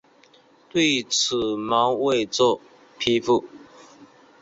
[0.67, 2.59] 对此毛未作
[2.97, 3.45] 批复。